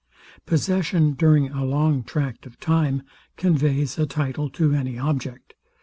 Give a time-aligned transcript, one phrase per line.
[0.47, 3.03] Possession during a long tract of time
[3.37, 5.53] conveys a title to any object.